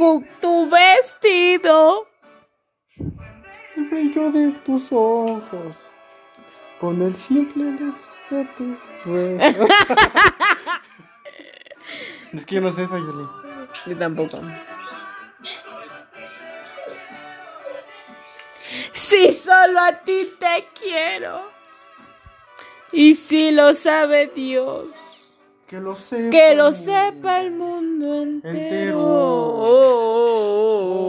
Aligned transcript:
con 0.00 0.26
tu 0.40 0.68
vestido. 0.70 2.08
El 3.76 3.84
brillo 3.90 4.32
de 4.32 4.52
tus 4.64 4.90
ojos. 4.90 5.92
Con 6.80 7.02
el 7.02 7.14
simple 7.14 7.64
luz 7.64 7.94
de 8.30 8.46
tu 8.56 8.74
es 12.32 12.44
que 12.46 12.54
yo 12.54 12.62
no 12.62 12.72
sé 12.72 12.84
esa, 12.84 12.98
Yoli. 12.98 13.26
Yo 13.86 13.98
tampoco. 13.98 14.40
Si 18.92 19.32
solo 19.32 19.80
a 19.80 20.00
ti 20.00 20.32
te 20.38 20.66
quiero. 20.78 21.42
Y 22.92 23.14
si 23.14 23.50
lo 23.50 23.74
sabe 23.74 24.28
Dios. 24.28 24.86
Que 25.66 25.78
lo 25.78 25.96
sepa. 25.96 26.30
Que 26.30 26.54
lo 26.54 26.72
sepa 26.72 27.40
el 27.40 27.50
mundo 27.52 28.22
entero. 28.22 28.79